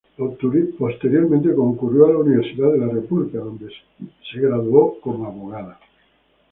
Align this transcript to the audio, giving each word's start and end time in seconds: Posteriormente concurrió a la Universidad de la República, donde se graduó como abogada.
Posteriormente 0.79 1.53
concurrió 1.53 2.07
a 2.07 2.13
la 2.13 2.17
Universidad 2.17 2.71
de 2.71 2.79
la 2.79 2.87
República, 2.87 3.37
donde 3.37 3.69
se 3.69 4.39
graduó 4.39 4.99
como 4.99 5.27
abogada. 5.27 5.79